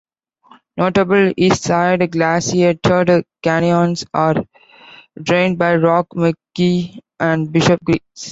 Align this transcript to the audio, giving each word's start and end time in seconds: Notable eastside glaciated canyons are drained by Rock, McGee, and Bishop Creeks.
Notable 0.77 1.31
eastside 1.37 2.09
glaciated 2.09 3.23
canyons 3.43 4.03
are 4.15 4.43
drained 5.21 5.59
by 5.59 5.75
Rock, 5.75 6.07
McGee, 6.15 6.97
and 7.19 7.51
Bishop 7.53 7.85
Creeks. 7.85 8.03